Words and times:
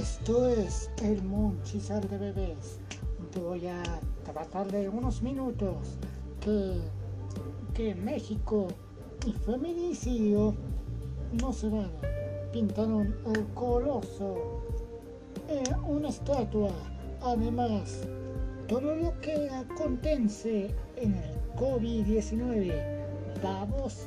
Esto 0.00 0.48
es 0.48 0.90
el 1.02 1.22
Munchisal 1.24 2.00
de 2.08 2.16
Bebés. 2.16 2.80
Voy 3.38 3.66
a 3.66 3.82
tratar 4.24 4.72
de 4.72 4.88
unos 4.88 5.20
minutos 5.20 5.98
que, 6.40 6.80
que 7.74 7.94
México 7.94 8.68
y 9.26 9.32
feminicidio 9.32 10.54
no 11.42 11.52
se 11.52 11.68
van. 11.68 11.90
Pintaron 12.50 13.14
el 13.26 13.44
coloso, 13.48 14.62
en 15.50 15.78
una 15.84 16.08
estatua. 16.08 16.72
Además, 17.20 18.00
todo 18.68 18.96
lo 18.96 19.20
que 19.20 19.50
acontece 19.50 20.74
en 20.96 21.14
el 21.14 21.38
COVID-19. 21.56 22.72
Vamos 23.42 24.06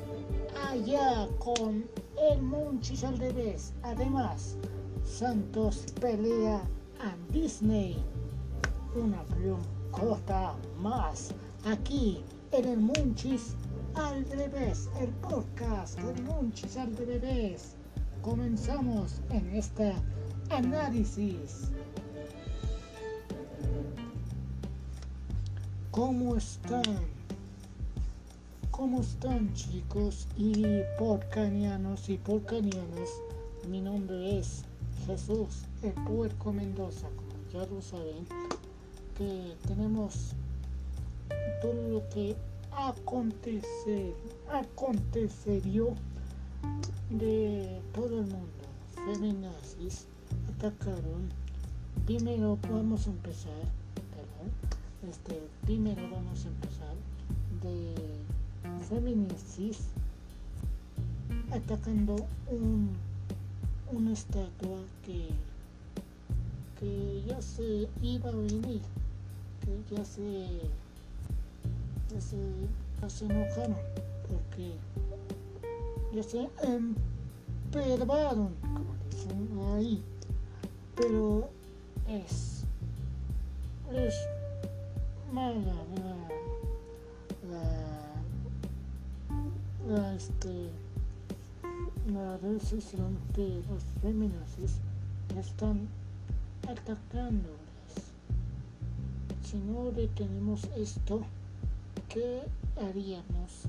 allá 0.72 1.28
con 1.38 1.84
el 2.32 2.42
Munchisal 2.42 3.16
de 3.16 3.32
Bebés. 3.32 3.72
Además, 3.84 4.58
Santos 5.02 5.86
pelea 6.00 6.62
a 7.00 7.32
Disney. 7.32 7.96
Una 8.94 9.24
corta 9.90 10.54
más 10.80 11.32
aquí 11.64 12.22
en 12.52 12.64
el 12.64 12.78
Munchis 12.78 13.54
al 13.94 14.24
revés, 14.30 14.88
el 15.00 15.08
podcast 15.08 15.98
del 16.00 16.22
Munchis 16.24 16.76
al 16.76 16.96
revés. 16.96 17.74
Comenzamos 18.22 19.20
en 19.30 19.54
este 19.56 19.94
análisis. 20.50 21.70
¿Cómo 25.90 26.36
están? 26.36 26.82
¿Cómo 28.70 29.00
están 29.00 29.52
chicos 29.54 30.26
y 30.36 30.64
porcanianos 30.98 32.08
y 32.08 32.18
porcanianas? 32.18 33.10
Mi 33.68 33.80
nombre 33.80 34.38
es 34.38 34.64
Jesús, 35.06 35.66
el 35.82 35.92
puerco 35.92 36.52
Mendoza, 36.52 37.08
como 37.08 37.50
ya 37.52 37.70
lo 37.70 37.82
saben, 37.82 38.26
que 39.16 39.54
tenemos 39.66 40.32
todo 41.60 41.88
lo 41.88 42.08
que 42.08 42.36
acontecer, 42.72 44.14
acontecería 44.50 45.84
de 47.10 47.80
todo 47.92 48.20
el 48.20 48.26
mundo. 48.26 48.64
Feminazis 49.06 50.06
atacaron. 50.56 51.28
Primero 52.06 52.58
vamos 52.70 53.06
a 53.06 53.10
empezar, 53.10 53.62
perdón, 54.10 54.50
este, 55.08 55.40
primero 55.64 56.02
vamos 56.10 56.44
a 56.44 56.48
empezar 56.48 56.94
de 57.62 57.94
feminazis 58.88 59.88
atacando 61.52 62.16
un 62.50 62.96
una 63.92 64.12
estatua 64.12 64.78
que, 65.04 65.28
que 66.78 67.22
ya 67.26 67.40
se 67.40 67.88
iba 68.02 68.28
a 68.28 68.32
venir, 68.32 68.80
que 69.60 69.94
ya 69.94 70.04
se, 70.04 70.60
ya 72.12 72.20
se, 72.20 72.36
ya 73.00 73.10
se 73.10 73.24
enojaron, 73.26 73.76
porque 74.28 74.72
ya 76.14 76.22
se 76.22 76.48
empervaron, 76.62 78.54
como 78.60 78.94
dicen 79.10 79.48
ahí, 79.74 80.02
pero 80.96 81.48
es, 82.08 82.64
es 83.92 84.14
mala 85.32 85.54
la, 85.56 86.14
la, 89.88 90.02
la 90.02 90.14
este, 90.14 90.70
la 92.12 92.36
decisión 92.38 93.16
que 93.34 93.62
los 93.68 93.82
feminazis 94.02 94.78
están 95.38 95.88
atacándolas. 96.68 97.58
Si 99.42 99.56
no 99.56 99.90
detenemos 99.90 100.64
esto, 100.76 101.22
¿qué 102.10 102.42
haríamos 102.76 103.64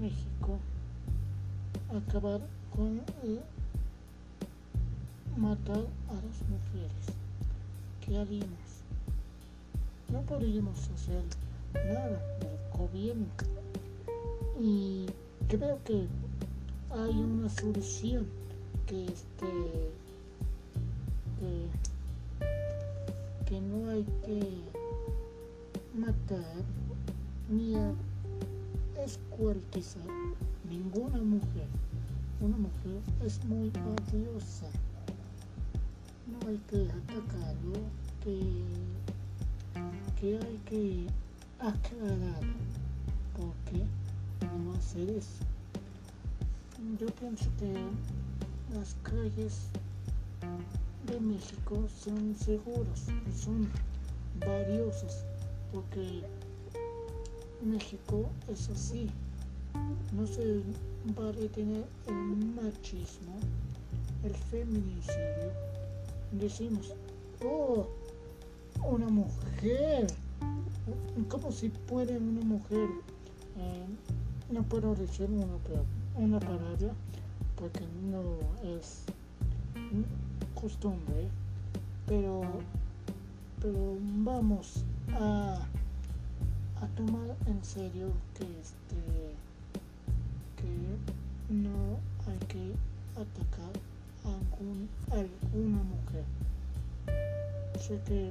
México? 0.00 0.58
Acabar 1.90 2.40
con 2.74 3.00
matar 5.36 5.84
a 6.08 6.14
las 6.14 6.38
mujeres. 6.48 7.06
¿Qué 8.06 8.16
haríamos? 8.16 8.82
No 10.08 10.20
podríamos 10.22 10.78
hacer 10.90 11.24
nada 11.74 12.22
del 12.38 12.78
gobierno. 12.78 13.26
Y 14.60 15.06
creo 15.48 15.82
que 15.84 16.06
hay 16.94 17.22
una 17.22 17.48
solución 17.48 18.26
que 18.86 19.06
este 19.06 19.46
que, 23.46 23.60
no 23.60 23.90
hay 23.90 24.04
que 24.24 24.62
matar 25.94 26.62
ni 27.50 27.74
a 27.74 27.92
escuartizar 29.04 30.06
ninguna 30.70 31.18
mujer. 31.18 31.66
Una 32.40 32.56
mujer 32.56 33.00
es 33.24 33.44
muy 33.44 33.70
valiosa. 33.70 34.66
No 36.26 36.48
hay 36.48 36.58
que 36.70 36.88
atacarlo, 36.90 37.80
que, 38.22 38.62
que 40.20 40.38
hay 40.38 40.60
que 40.64 41.06
aclarar 41.58 42.42
por 43.36 43.52
qué 43.70 43.84
no 44.64 44.72
hacer 44.74 45.10
eso 45.10 45.51
yo 46.98 47.06
pienso 47.20 47.46
que 47.58 47.72
las 48.74 48.96
calles 49.02 49.68
de 51.06 51.20
México 51.20 51.88
son 51.88 52.34
seguras 52.34 53.06
y 53.28 53.32
son 53.32 53.68
valiosas 54.40 55.24
porque 55.72 56.22
México 57.62 58.28
es 58.48 58.68
así. 58.70 59.08
No 60.12 60.26
se 60.26 60.60
va 61.18 61.28
a 61.28 61.32
detener 61.32 61.86
el 62.06 62.14
machismo, 62.14 63.36
el 64.24 64.34
feminicidio. 64.34 65.52
Decimos, 66.32 66.94
oh, 67.44 67.86
una 68.84 69.08
mujer. 69.08 70.06
¿Cómo 71.28 71.52
si 71.52 71.68
puede 71.68 72.18
una 72.18 72.42
mujer? 72.42 72.88
Eh, 73.56 73.86
no 74.50 74.62
puedo 74.64 74.94
decir 74.94 75.30
una, 75.30 75.56
pero 75.66 75.84
una 76.16 76.38
palabra 76.38 76.92
porque 77.56 77.84
no 78.10 78.22
es 78.76 79.04
costumbre, 80.54 81.28
pero, 82.06 82.42
pero 83.60 83.96
vamos 84.18 84.84
a, 85.14 85.60
a 86.80 86.86
tomar 86.96 87.36
en 87.46 87.64
serio 87.64 88.12
que 88.34 88.44
este 88.60 89.34
que 90.56 91.52
no 91.54 91.98
hay 92.26 92.38
que 92.48 92.72
atacar 93.14 93.72
a 94.24 94.34
algún, 94.34 94.88
alguna 95.10 95.82
mujer. 95.82 96.24
Sé 97.78 98.00
que, 98.06 98.30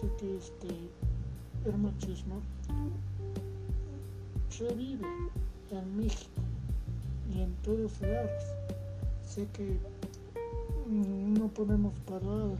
sé 0.00 0.08
que 0.18 0.36
este, 0.36 0.68
el 1.66 1.78
machismo 1.78 2.40
se 4.48 4.74
vive 4.74 5.06
en 5.70 5.96
México 5.96 6.42
y 7.32 7.40
en 7.42 7.52
todos 7.62 8.00
lados. 8.00 8.42
Sé 9.26 9.46
que 9.52 9.78
no 10.86 11.48
podemos 11.48 11.92
parar 12.00 12.56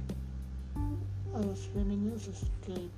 a 1.34 1.40
los 1.40 1.58
feministas 1.68 2.42
que, 2.64 2.88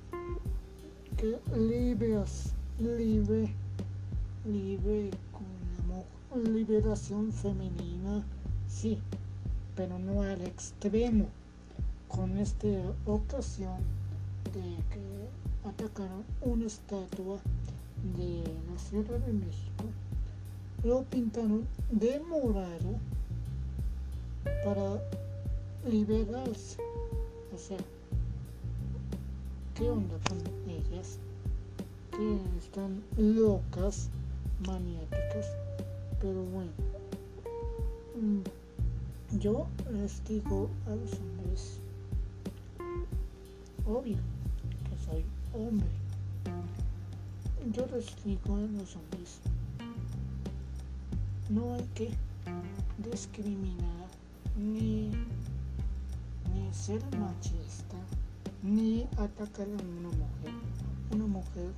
que 1.17 1.39
libre, 1.57 3.49
libre 4.45 5.09
con 5.31 6.43
la 6.43 6.49
liberación 6.49 7.31
femenina, 7.31 8.23
sí, 8.67 8.99
pero 9.75 9.97
no 9.99 10.21
al 10.21 10.41
extremo. 10.41 11.27
Con 12.07 12.37
esta 12.37 12.67
ocasión 13.07 13.79
de 14.53 14.61
que 14.91 15.67
atacaron 15.67 16.23
una 16.41 16.67
estatua 16.67 17.39
de 18.17 18.43
la 18.69 18.77
Ciudad 18.77 19.19
de 19.19 19.33
México 19.33 19.85
lo 20.83 21.03
pintaron 21.03 21.65
de 21.91 22.19
morado 22.19 22.99
para 24.65 25.01
liberarse. 25.89 26.77
O 27.53 27.57
sea, 27.57 27.77
¿qué 29.75 29.89
onda 29.89 30.15
con 30.27 30.39
ellas? 30.69 31.19
Que 32.11 32.37
están 32.57 33.01
locas, 33.17 34.09
maniáticas, 34.67 35.55
pero 36.19 36.43
bueno. 36.43 36.71
Mm, 38.19 38.41
yo 39.39 39.67
les 39.91 40.23
digo 40.25 40.69
a 40.85 40.95
los 40.95 41.13
hombres, 41.13 41.79
obvio 43.85 44.17
que 44.89 45.05
soy 45.05 45.25
hombre. 45.53 46.02
Yo 47.71 47.85
les 47.87 48.13
digo 48.25 48.57
a 48.57 48.59
los 48.59 48.97
hombres, 48.97 49.39
no 51.49 51.75
hay 51.75 51.87
que 51.95 52.11
discriminar 52.97 54.09
ni, 54.57 55.11
ser 56.73 57.01
machista 57.17 57.95
ni 58.61 59.07
atacar 59.17 59.65
a 59.65 59.81
una 59.81 60.09
mujer. 60.09 60.53
Una 61.13 61.25
mujer, 61.25 61.71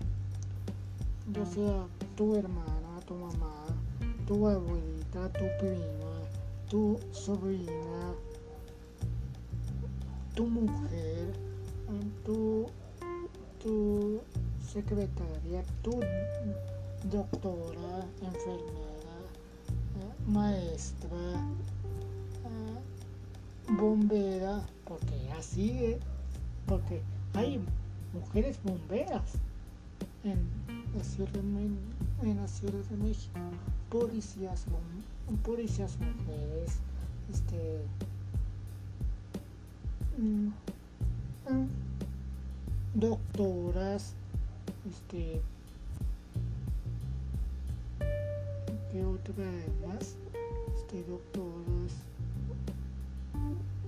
ya 1.32 1.46
sea 1.46 1.86
tu 2.16 2.36
hermana, 2.36 3.00
tu 3.06 3.14
mamá, 3.14 3.66
tu 4.26 4.48
abuelita, 4.48 5.32
tu 5.34 5.46
prima, 5.60 6.14
tu 6.68 7.00
sobrina, 7.12 8.16
tu 10.34 10.48
mujer, 10.48 11.36
tu, 12.26 12.66
tu 13.62 14.20
secretaria, 14.76 15.64
doctora, 17.10 18.06
enfermera, 18.22 19.16
maestra, 20.28 21.18
bombera, 23.70 24.62
porque 24.86 25.32
así 25.40 25.86
es, 25.86 25.98
porque 26.68 27.02
hay 27.36 27.62
mujeres 28.14 28.60
bomberas 28.66 29.36
en 30.26 30.40
la 30.94 31.04
Ciudad 31.06 31.30
de, 31.30 31.42
de 32.90 32.98
México, 32.98 33.40
policías, 33.90 34.66
policías 35.46 35.98
mujeres, 36.00 36.80
este, 37.32 37.80
mm, 40.18 40.48
mm, 41.50 41.70
doctoras, 42.96 44.16
este, 44.90 45.42
¿qué 48.92 49.06
otra 49.06 49.46
más? 49.88 50.16
Este, 50.76 51.04
doctoras, 51.04 51.94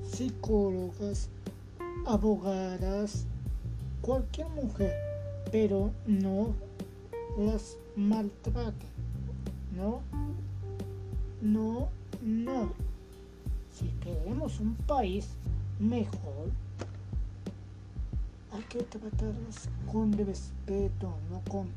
psicólogas, 0.04 1.30
abogadas, 2.06 3.26
cualquier 4.02 4.48
mujer, 4.50 4.94
pero 5.52 5.92
no 6.06 6.54
las 7.38 7.78
maltrate, 7.96 8.86
¿no? 9.76 10.02
No, 11.42 11.90
no. 12.22 12.72
Si 13.72 13.88
queremos 14.02 14.60
un 14.60 14.74
país 14.88 15.28
mejor, 15.80 16.50
hay 18.52 18.64
que 18.64 18.84
tratarlas 18.84 19.70
con 19.92 20.14
respeto, 20.14 21.14
no 21.30 21.42
con 21.50 21.68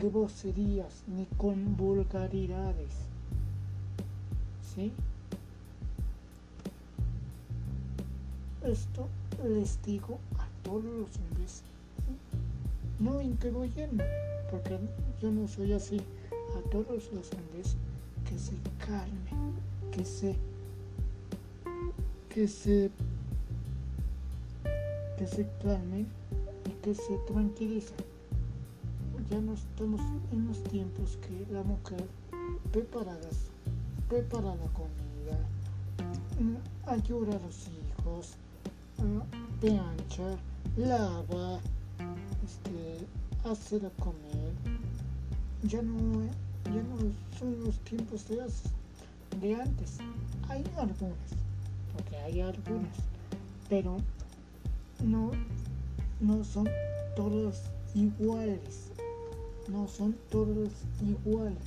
groserías 0.00 1.04
ni 1.06 1.26
con 1.36 1.76
vulgaridades. 1.76 2.92
¿Sí? 4.74 4.92
Esto 8.62 9.08
les 9.44 9.80
digo 9.82 10.18
a 10.38 10.46
todos 10.62 10.84
los 10.84 11.16
hombres, 11.18 11.62
no 12.98 13.20
incluyendo, 13.20 14.02
porque 14.50 14.78
yo 15.22 15.30
no 15.30 15.46
soy 15.46 15.72
así, 15.72 16.00
a 16.56 16.70
todos 16.70 17.10
los 17.12 17.32
hombres 17.32 17.76
que 18.28 18.38
se 18.38 18.54
calmen, 18.84 19.54
que 19.92 20.04
se, 20.04 20.36
que 22.28 22.48
se, 22.48 22.90
que 25.16 25.26
se 25.26 25.48
calmen 25.62 26.06
y 26.66 26.70
que 26.82 26.94
se 26.94 27.16
tranquilicen. 27.26 27.96
Ya 29.30 29.40
no 29.40 29.54
estamos 29.54 30.00
en 30.32 30.46
los 30.46 30.62
tiempos 30.64 31.18
que 31.22 31.52
la 31.52 31.62
mujer 31.62 32.06
prepara, 32.70 33.14
la 34.54 34.68
comida, 34.72 35.38
ayuda 36.86 37.36
a 37.36 37.40
los 37.40 37.68
hijos, 37.68 38.34
plancha, 39.60 40.38
lava, 40.76 41.58
este, 42.44 43.06
hace 43.48 43.80
la 43.80 43.90
comer. 43.90 44.52
Ya 45.64 45.82
no, 45.82 46.22
ya 46.66 46.82
no 46.82 46.96
son 47.38 47.64
los 47.64 47.78
tiempos 47.80 48.28
de, 48.28 48.36
de 49.40 49.54
antes. 49.54 49.98
Hay 50.48 50.64
algunas, 50.76 51.16
porque 51.94 52.16
hay 52.18 52.40
algunas, 52.42 52.96
pero 53.68 53.96
no, 55.04 55.30
no 56.20 56.44
son 56.44 56.68
todos 57.14 57.62
iguales. 57.94 58.90
No 59.68 59.88
son 59.88 60.16
todos 60.30 60.70
iguales. 61.00 61.58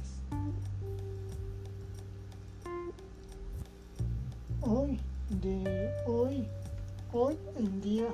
Hoy, 4.62 5.00
de 5.42 5.92
hoy, 6.06 6.48
Hoy 7.12 7.40
en 7.58 7.81
día, 7.81 8.08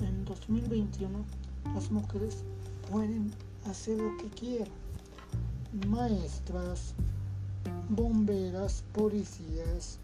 en 0.00 0.24
2021, 0.24 1.22
las 1.74 1.90
mujeres 1.90 2.42
pueden 2.90 3.30
hacer 3.68 3.98
lo 3.98 4.16
que 4.16 4.30
quieran. 4.30 4.68
Maestras, 5.86 6.94
bomberas, 7.90 8.82
policías, 8.94 9.98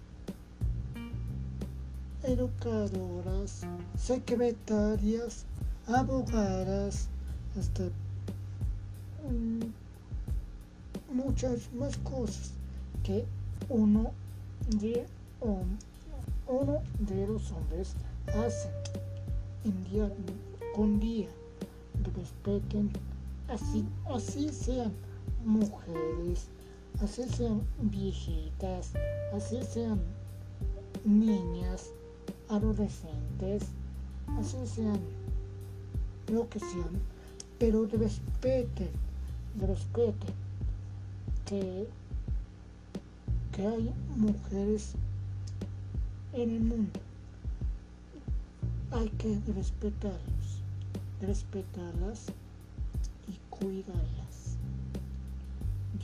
educadoras, 2.25 3.63
secretarias, 3.97 5.45
abogadas, 5.87 7.09
este, 7.59 7.91
mm, 9.29 9.63
muchas 11.15 11.73
más 11.75 11.97
cosas 11.99 12.53
que 13.03 13.25
uno 13.69 14.13
de 14.69 15.07
uno 16.47 16.83
de 17.01 17.27
los 17.27 17.51
hombres 17.51 17.95
hacen 18.29 18.71
en 19.65 19.85
día 19.85 20.11
con 20.75 21.01
día. 21.01 21.29
Respeten, 22.17 22.91
así, 23.49 23.85
así 24.15 24.49
sean 24.51 24.93
mujeres, 25.45 26.49
así 27.03 27.25
sean 27.25 27.63
viejitas, 27.81 28.93
así 29.35 29.61
sean 29.65 30.01
niñas, 31.05 31.91
adolescentes, 32.52 33.62
así 34.38 34.58
sean 34.66 35.00
lo 36.28 36.49
que 36.50 36.60
sean, 36.60 37.00
pero 37.58 37.87
respeten, 37.87 38.90
respeten 39.58 40.35
que, 41.47 41.88
que 43.52 43.66
hay 43.66 43.92
mujeres 44.16 44.92
en 46.35 46.50
el 46.50 46.61
mundo. 46.61 47.00
Hay 48.90 49.09
que 49.09 49.38
respetarlos, 49.54 50.62
respetarlas 51.23 52.26
y 53.28 53.38
cuidarlas. 53.49 54.56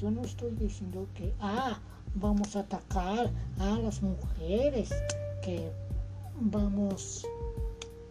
Yo 0.00 0.10
no 0.10 0.22
estoy 0.22 0.52
diciendo 0.52 1.06
que, 1.14 1.34
ah, 1.40 1.78
vamos 2.14 2.56
a 2.56 2.60
atacar 2.60 3.30
a 3.58 3.78
las 3.78 4.02
mujeres, 4.02 4.90
que 5.42 5.70
vamos, 6.40 7.26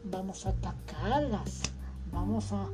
vamos 0.03 0.45
a 0.45 0.49
atacarlas, 0.49 1.61
vamos 2.11 2.51
a, 2.51 2.67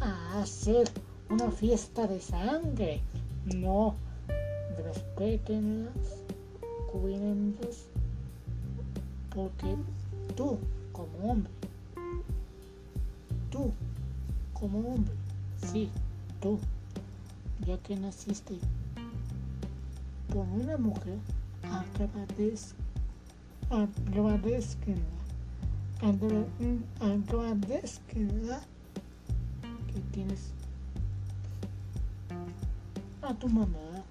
a 0.00 0.42
hacer 0.42 0.90
una 1.28 1.50
fiesta 1.50 2.06
de 2.06 2.20
sangre. 2.20 3.00
No, 3.44 3.94
respetenlas, 4.76 5.94
cuídenlas 6.92 7.90
porque 9.34 9.76
tú, 10.36 10.58
como 10.92 11.30
hombre, 11.30 11.52
tú, 13.50 13.72
como 14.52 14.80
hombre, 14.80 15.14
sí, 15.70 15.88
tú, 16.40 16.58
ya 17.66 17.78
que 17.78 17.96
naciste 17.96 18.58
con 20.32 20.50
una 20.52 20.76
mujer, 20.76 21.18
agradez, 21.62 22.74
agradezcanla, 23.70 25.04
agradezcanla 27.00 28.60
que 29.86 30.00
tienes 30.12 30.52
a 33.22 33.34
tu 33.34 33.48
mamá, 33.48 34.04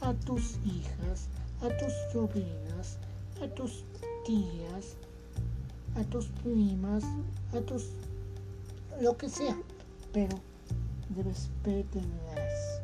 a 0.00 0.14
tus 0.14 0.58
hijas, 0.64 1.28
a 1.60 1.68
tus 1.78 1.92
sobrinas, 2.12 2.98
a 3.42 3.48
tus 3.48 3.84
tías, 4.24 4.96
a 5.96 6.04
tus 6.04 6.26
primas, 6.42 7.04
a 7.52 7.60
tus 7.60 7.90
lo 9.00 9.16
que 9.16 9.28
sea, 9.28 9.56
pero 10.12 10.38
respétenlas. 11.16 12.80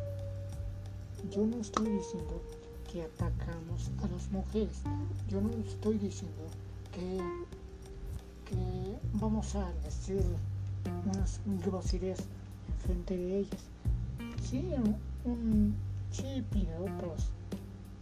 Yo 1.30 1.46
no 1.46 1.58
estoy 1.58 1.88
diciendo 1.88 2.42
que 2.92 3.02
atacamos 3.02 3.90
a 4.02 4.08
las 4.08 4.30
mujeres. 4.30 4.82
Yo 5.28 5.40
no 5.40 5.50
estoy 5.66 5.98
diciendo 5.98 6.42
que, 6.92 7.18
que 8.48 8.98
vamos 9.14 9.54
a 9.54 9.72
decir 9.84 10.22
unas 11.04 11.40
groserías 11.64 12.20
frente 12.84 13.16
de 13.16 13.38
ellas. 13.40 13.60
Sí, 14.42 14.64
un, 15.24 15.74
sí, 16.10 16.44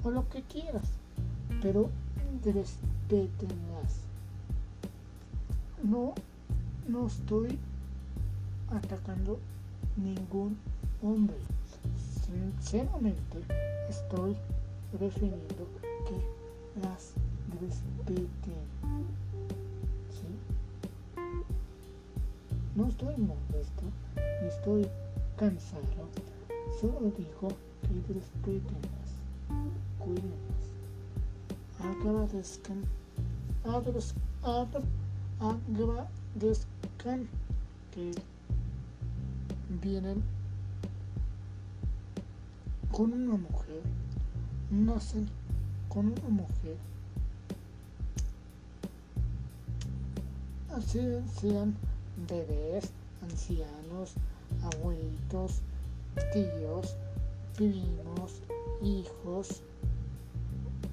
o 0.03 0.11
lo 0.11 0.29
que 0.29 0.43
quieras, 0.43 0.89
pero 1.63 1.89
respétenlas, 2.45 4.03
no, 5.83 6.15
no 6.89 7.07
estoy 7.07 7.59
atacando 8.71 9.39
ningún 9.97 10.59
hombre. 11.03 11.37
Sinceramente 12.27 13.39
estoy 13.89 14.37
refiriendo 14.99 15.67
que 16.07 16.81
las 16.81 17.15
respeten. 17.61 18.65
¿Sí? 20.11 20.27
No 22.75 22.87
estoy 22.89 23.17
molesto, 23.17 23.83
ni 24.43 24.49
estoy 24.49 24.89
cansado. 25.37 25.83
Solo 26.81 27.13
digo 27.17 27.49
que 27.83 28.13
respetenlas, 28.13 29.19
cuídenlas. 29.99 30.65
Agradezcan, 31.81 32.85
agradezcan, 33.65 34.83
agradezcan 35.41 37.29
que 37.93 38.13
vienen 39.83 40.23
con 42.91 43.13
una 43.13 43.37
mujer, 43.37 43.83
nacen 44.75 45.29
con 45.89 46.07
una 46.07 46.29
mujer, 46.29 46.77
así 50.71 51.01
sean 51.41 51.77
bebés, 52.29 52.91
ancianos, 53.23 54.15
abuelitos, 54.63 55.61
tíos, 56.33 56.97
primos, 57.57 58.41
hijos, 58.83 59.63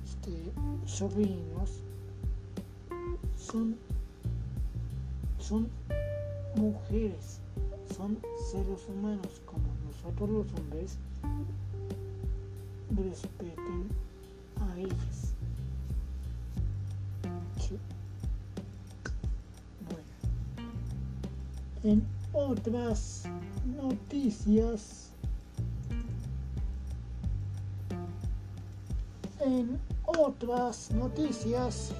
este, 0.05 0.51
sobrinos, 0.85 1.81
son, 3.35 3.75
son 5.39 5.67
mujeres, 6.55 7.39
son 7.95 8.17
seres 8.51 8.87
humanos 8.87 9.41
como 9.45 9.63
nosotros 9.87 10.29
los 10.29 10.59
hombres, 10.59 10.97
respeten 12.97 13.89
a 14.59 14.77
ellas. 14.77 15.33
Bueno. 19.89 20.07
En 21.83 22.03
otras 22.33 23.23
noticias, 23.65 25.11
en 29.39 29.79
otras 30.05 30.91
noticias, 30.91 31.91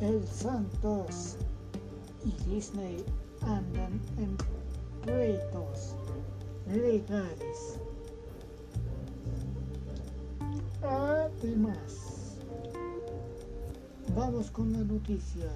el 0.00 0.26
Santos 0.26 1.36
y 2.24 2.50
Disney 2.50 3.04
andan 3.42 4.00
en 4.18 4.36
pleitos 5.02 5.94
legales. 6.66 7.80
Además, 11.40 12.36
vamos 14.16 14.50
con 14.50 14.72
la 14.72 14.80
noticia. 14.80 15.50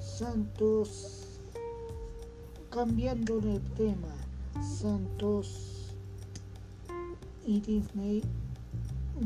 Santos, 0.00 1.40
cambiando 2.70 3.40
de 3.40 3.58
tema, 3.76 4.14
Santos 4.62 5.92
y 7.44 7.60
Disney 7.60 8.22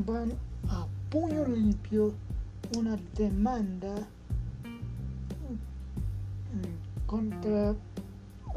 van 0.05 0.33
a 0.69 0.87
puño 1.09 1.45
limpio 1.45 2.13
una 2.75 2.97
demanda 3.15 4.07
contra 7.05 7.75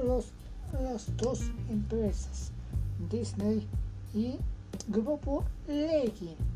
los, 0.03 0.27
las 0.73 1.15
dos 1.17 1.51
empresas, 1.69 2.53
Disney 3.11 3.67
y 4.15 4.37
Grupo 4.89 5.45
Legend, 5.67 6.54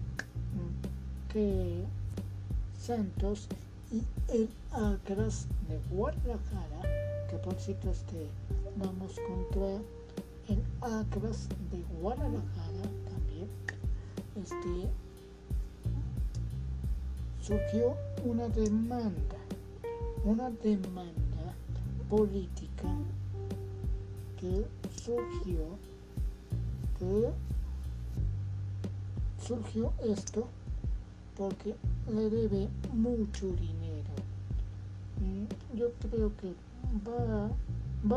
Santos 2.79 3.47
y 3.93 4.03
el 4.33 4.49
Acras 4.73 5.47
de 5.69 5.79
Guadalajara, 5.95 6.83
que 7.31 7.37
por 7.37 7.55
cierto 7.61 7.91
este, 7.91 8.27
vamos 8.77 9.15
contra 9.21 9.77
el 10.49 10.63
Acras 10.81 11.49
de 11.71 11.83
Guadalajara 12.01 12.83
también, 13.09 13.49
este, 14.35 14.89
surgió 17.41 17.95
una 18.25 18.49
demanda, 18.49 19.37
una 20.25 20.51
demanda 20.51 21.55
política 22.11 22.89
que 24.41 24.67
surgió, 25.05 25.61
que 26.99 27.31
surgió 29.47 29.93
esto 30.05 30.49
porque 31.39 31.77
le 32.09 32.29
debe 32.29 32.69
mucho 32.93 33.47
dinero. 33.53 34.13
Mm, 35.21 35.77
yo 35.79 35.93
creo 36.01 36.33
que 36.37 36.53
va, 37.07 37.47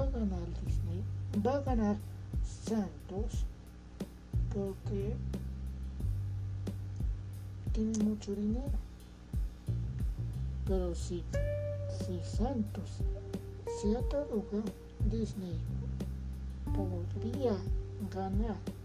a 0.02 0.06
ganar 0.08 0.42
Disney, 0.66 1.04
va 1.46 1.58
a 1.58 1.62
ganar 1.62 1.98
Santos 2.44 3.46
porque 4.54 5.16
tiene 7.74 8.04
mucho 8.04 8.34
dinero. 8.34 8.80
Pero 10.66 10.96
si, 10.96 11.24
si 12.00 12.20
Santos 12.24 12.90
se 13.82 13.96
ataruga, 13.96 14.64
Disney 15.12 15.60
podría 16.66 17.56
ganar. 18.14 18.81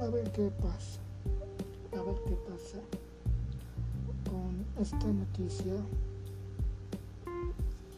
A 0.00 0.06
ver 0.06 0.30
qué 0.32 0.50
pasa. 0.62 1.00
A 1.92 2.02
ver 2.02 2.16
qué 2.26 2.36
pasa 2.50 2.78
con 4.24 4.64
esta 4.80 5.06
noticia 5.06 5.74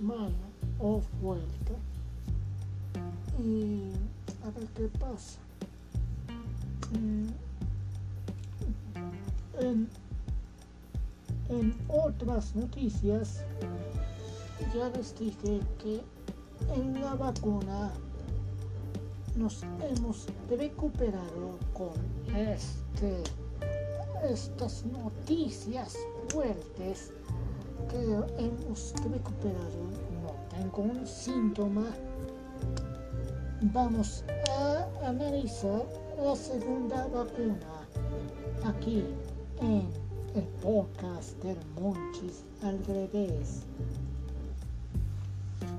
mala 0.00 0.49
o 0.78 1.00
fuerte. 1.21 1.75
Y 3.38 3.92
a 4.44 4.50
ver 4.50 4.68
qué 4.75 4.88
pasa. 4.99 5.38
Mm, 6.92 7.28
en 9.61 9.88
en 11.52 11.75
otras 11.88 12.54
noticias, 12.56 13.44
ya 14.75 14.88
les 14.88 15.18
dije 15.18 15.61
que 15.78 16.00
en 16.75 17.00
la 17.00 17.14
vacuna 17.14 17.92
nos 19.37 19.62
hemos 19.81 20.27
recuperado 20.49 21.59
con 21.73 21.93
este, 22.37 23.23
estas 24.31 24.85
noticias 24.87 25.97
fuertes 26.29 27.12
que 27.91 28.03
hemos 28.39 28.95
recuperado. 29.11 29.83
No 30.23 30.35
tengo 30.57 30.83
un 30.83 31.07
síntoma. 31.07 31.87
Vamos 33.73 34.25
a 34.51 34.89
analizar 35.07 35.85
la 36.23 36.37
segunda 36.37 37.07
vacuna 37.09 37.59
aquí 38.65 39.05
en 39.61 39.89
el 40.35 40.45
podcast 40.62 41.43
del 41.43 41.59
Monchis 41.81 42.45
al. 42.62 42.79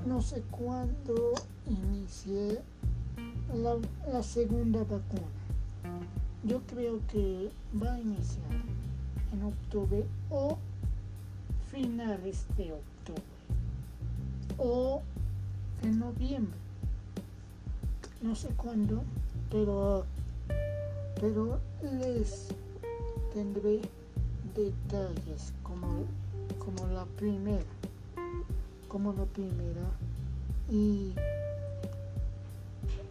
No 0.06 0.20
sé 0.20 0.42
cuándo 0.50 1.34
inicié 1.66 2.60
la, 3.54 4.22
segunda 4.22 4.80
vacuna. 4.80 5.28
Yo 6.44 6.60
creo 6.66 7.00
que 7.08 7.50
va 7.80 7.94
a 7.94 8.00
iniciar 8.00 8.50
en 9.32 9.42
octubre 9.42 10.04
o 10.30 10.58
finales 11.70 12.46
de 12.56 12.72
octubre 12.72 13.22
o 14.58 15.02
en 15.82 15.98
noviembre. 15.98 16.58
No 18.22 18.34
sé 18.34 18.48
cuándo, 18.56 19.02
pero, 19.50 20.04
pero 21.20 21.60
les 21.82 22.48
tendré 23.32 23.80
detalles 24.54 25.52
como, 25.62 26.04
como 26.58 26.86
la 26.92 27.04
primera, 27.04 27.64
como 28.88 29.12
la 29.12 29.24
primera 29.24 29.90
y, 30.70 31.12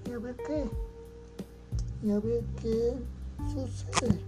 y 0.08 0.12
a 0.12 0.18
ver 0.20 0.36
qué, 0.48 0.66
y 2.04 2.12
a 2.12 2.20
ver 2.20 2.44
qué 2.62 2.94
sucede. 3.52 4.20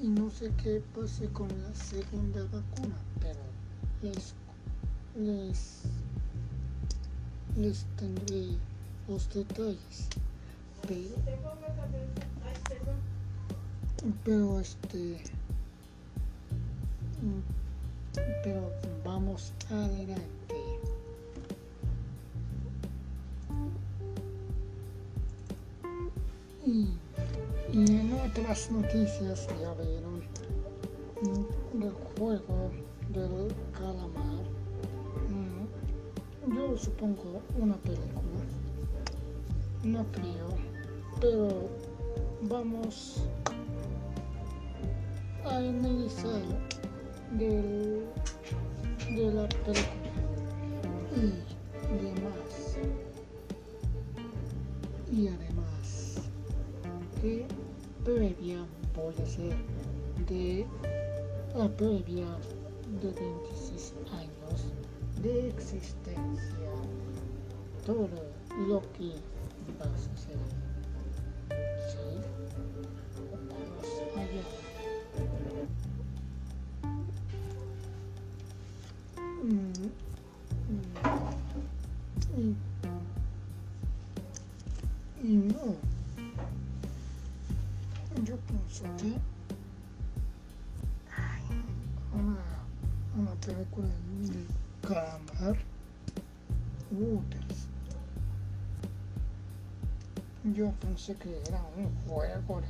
Y 0.00 0.08
no 0.08 0.30
sé 0.30 0.50
qué 0.62 0.82
pase 0.94 1.26
con 1.28 1.48
la 1.48 1.74
segunda 1.74 2.42
vacuna, 2.44 2.96
pero 3.20 3.40
les, 4.02 4.34
les, 5.16 5.82
les 7.56 7.86
tendré 7.96 8.58
los 9.08 9.32
detalles. 9.32 10.08
pero, 10.86 11.08
pero 14.24 14.60
este 14.60 15.22
pero 18.42 18.70
vamos 19.04 19.52
adelante. 19.70 20.22
Y, 26.66 26.88
y 27.72 27.84
en 27.84 28.12
otras 28.26 28.70
noticias 28.70 29.46
ya 29.60 29.74
vieron 29.74 30.22
del 31.72 31.92
juego 32.16 32.70
del 33.10 33.54
calamar. 33.72 34.44
Mm, 35.28 36.56
yo 36.56 36.76
supongo 36.76 37.40
una 37.58 37.76
película 37.76 38.24
no 39.84 40.04
creo 40.12 40.48
pero 41.20 41.68
vamos 42.42 43.22
a 45.44 45.56
analizar 45.56 46.40
del, 47.38 48.04
de 49.10 49.32
la 49.32 49.48
película 49.48 50.14
y 51.90 52.04
demás. 52.04 52.78
Y 55.12 55.28
además 55.28 56.20
que 57.20 57.46
previa 58.04 58.64
voy 58.94 59.14
a 59.18 59.22
hacer 59.22 59.56
de 60.28 60.66
la 61.56 61.68
previa 61.76 62.26
de 63.00 63.10
26 63.12 63.94
años 64.12 64.72
de 65.22 65.48
existencia. 65.48 66.70
Todo 67.86 68.08
lo 68.68 68.80
que 68.92 69.12
va 69.78 69.84
a 69.84 69.98
suceder 69.98 70.63
y, 82.36 82.54
no 85.22 85.76
yo 88.24 88.36
pienso 88.46 88.84
que 88.98 89.18
una, 92.14 92.44
una 93.16 93.34
película 93.40 93.88
de 93.88 94.88
calamar 94.88 95.56
Waters. 96.90 97.66
Yo 100.54 100.70
pensé 100.80 101.14
que 101.16 101.40
era 101.48 101.60
un 101.76 101.90
juego 102.06 102.60
de 102.60 102.68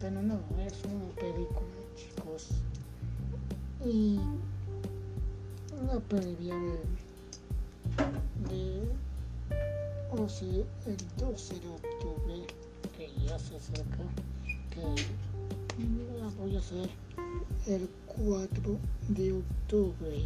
pero 0.00 0.22
no, 0.22 0.40
es 0.60 0.84
una 0.84 1.14
película, 1.14 1.78
chicos. 1.96 2.48
Y 3.84 4.20
la 5.86 6.00
de, 6.00 6.34
de 6.34 7.07
o 10.20 10.28
sea, 10.28 10.48
el 10.48 10.96
12 11.16 11.60
de 11.60 11.68
octubre, 11.68 12.46
que 12.96 13.10
ya 13.24 13.38
se 13.38 13.56
acerca, 13.56 14.02
que 14.70 14.82
voy 16.38 16.56
a 16.56 16.58
hacer 16.58 16.90
el 17.66 17.88
4 18.06 18.78
de 19.08 19.32
octubre. 19.32 20.24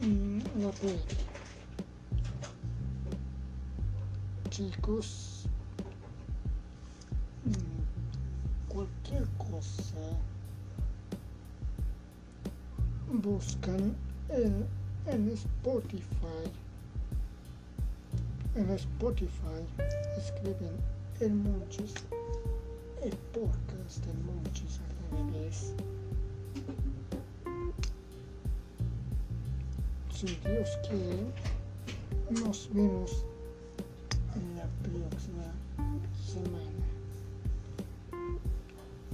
Mm, 0.00 0.38
la 0.60 0.70
previa. 0.70 1.00
Chicos, 4.50 5.46
mm, 7.44 8.68
cualquier 8.68 9.26
cosa 9.38 10.18
buscan 13.12 13.96
en, 14.28 14.66
en 15.06 15.28
Spotify. 15.30 16.65
En 18.56 18.70
Spotify 18.70 19.60
escriben 20.16 20.76
el 21.20 21.34
Monchis, 21.34 21.92
el 23.02 23.14
podcast 23.34 24.02
del 24.06 24.16
Monchis 24.24 24.80
al 24.80 25.30
revés. 25.30 25.74
Si 30.10 30.26
Dios 30.26 30.70
quiere, 30.88 31.26
nos 32.40 32.70
vemos 32.72 33.26
en 34.34 34.56
la 34.56 34.66
próxima 34.82 35.52
semana. 36.16 36.86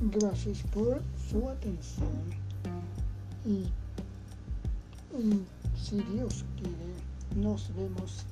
Gracias 0.02 0.62
por 0.72 1.02
su 1.28 1.48
atención 1.48 2.22
y, 3.44 3.66
y 5.18 5.42
si 5.76 5.96
Dios 6.14 6.44
quiere, 6.56 6.94
nos 7.34 7.74
vemos 7.74 8.24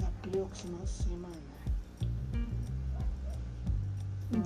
la 0.00 0.10
próxima 0.30 0.86
semana. 0.86 1.54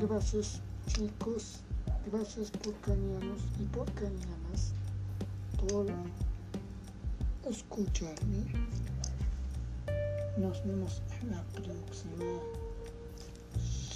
Gracias 0.01 0.61
chicos, 0.87 1.61
gracias 2.11 2.51
por 2.51 2.75
cañanos 2.81 3.41
y 3.61 3.65
por 3.65 3.91
cañanas 3.93 4.73
por 5.57 5.87
escucharme. 7.49 8.45
Nos 10.37 10.65
vemos 10.67 11.03
en 11.21 11.31
la 11.31 11.43
próxima 11.55 12.41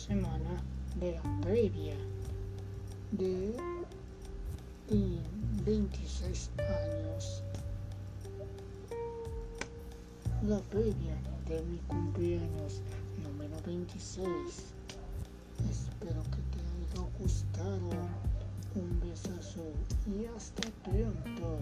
semana 0.07 0.62
de 0.98 1.12
la 1.12 1.40
previa 1.40 1.96
de 3.12 3.55
y 4.90 5.20
26 5.64 6.50
años. 6.59 7.42
La 10.42 10.59
previa 10.59 11.16
de 11.52 11.62
mi 11.64 11.78
cumpleaños 11.80 12.80
número 13.22 13.54
26. 13.66 14.26
Espero 15.70 16.22
que 16.22 16.40
te 16.50 16.60
haya 16.64 17.08
gustado. 17.18 17.90
Un 18.74 19.00
besazo 19.00 19.60
y 20.06 20.24
hasta 20.34 20.62
pronto. 20.82 21.58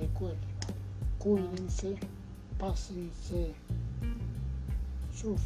Recuerden, 0.00 0.38
cuídense, 1.18 1.96
pásense 2.58 3.52
su, 5.14 5.36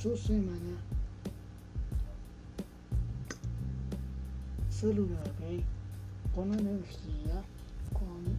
su 0.00 0.16
semana 0.16 0.78
saludable 4.70 5.64
con 6.32 6.54
energía, 6.54 7.42
con 7.92 8.36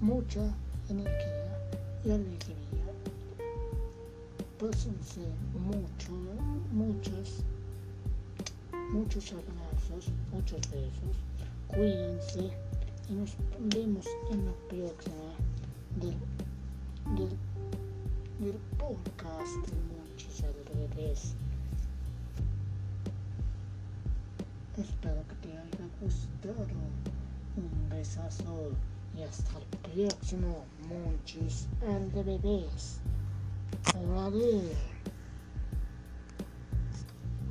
mucha 0.00 0.54
energía 0.88 1.58
y 2.06 2.10
alegría. 2.12 2.59
Pásense 4.60 5.22
mucho, 5.54 6.12
muchos, 6.70 7.42
muchos 8.92 9.32
abrazos, 9.32 10.12
muchos 10.30 10.60
besos, 10.70 11.16
cuídense 11.66 12.50
y 13.08 13.12
nos 13.14 13.36
vemos 13.74 14.04
en 14.30 14.44
la 14.44 14.52
próxima 14.68 15.32
del, 15.96 16.14
del, 17.16 17.30
del 18.38 18.58
podcast 18.76 19.66
Monchis 19.96 20.44
al 20.44 20.54
revés. 20.74 21.34
Espero 24.76 25.24
que 25.26 25.48
te 25.48 25.52
haya 25.56 25.88
gustado. 26.02 26.66
Un 27.56 27.88
besazo 27.88 28.72
y 29.16 29.22
hasta 29.22 29.58
el 29.58 30.08
próximo 30.10 30.66
Monchis 30.86 31.66
al 31.88 32.12
revés. 32.12 33.00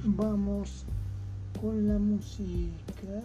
Vamos 0.04 0.86
con 1.62 1.88
la 1.88 1.98
música. 1.98 3.22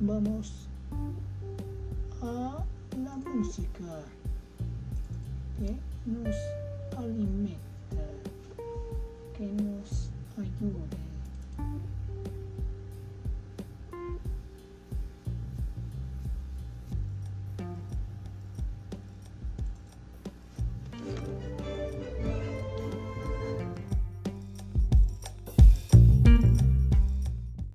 Vamos 0.00 0.68
a 2.22 2.64
la 2.96 3.16
música 3.16 4.02
que 5.58 5.76
nos 6.06 6.36
alimenta, 6.96 8.06
que 9.36 9.46
nos 9.62 10.10
ayuda. 10.36 11.05